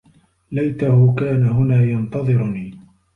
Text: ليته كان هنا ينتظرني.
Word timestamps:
ليته 0.51 1.15
كان 1.17 1.45
هنا 1.45 1.83
ينتظرني. 1.83 2.79